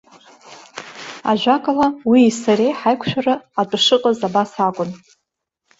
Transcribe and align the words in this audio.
Ажәакала, 1.31 1.87
уии 2.09 2.29
сареи 2.41 2.77
ҳаиқәшәара 2.79 3.35
атәы 3.59 3.77
шыҟаз 3.83 4.19
абас 4.27 4.51
акәын. 4.67 4.89